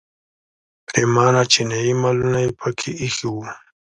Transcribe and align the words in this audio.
پریمانه 0.87 1.41
چینایي 1.51 1.93
مالونه 2.01 2.39
یې 2.45 2.49
په 2.59 2.67
کې 2.77 2.89
ایښي 3.01 3.27
وو. 3.33 3.43